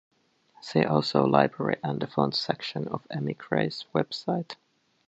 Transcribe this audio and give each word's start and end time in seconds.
See 0.61 0.83
also 0.83 1.27
library 1.27 1.75
and 1.83 1.99
the 1.99 2.07
fonts 2.07 2.39
section 2.39 2.87
of 2.87 3.05
Emigre's 3.11 3.85
website. 3.93 4.55